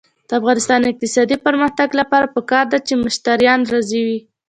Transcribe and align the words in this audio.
د 0.27 0.29
افغانستان 0.39 0.79
د 0.81 0.85
اقتصادي 0.93 1.37
پرمختګ 1.47 1.89
لپاره 1.99 2.31
پکار 2.35 2.65
ده 2.73 2.79
چې 2.87 2.93
مشتریان 3.05 3.59
راضي 3.73 4.01
وي. 4.07 4.19